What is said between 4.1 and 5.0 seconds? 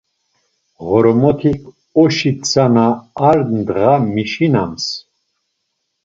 mişinams.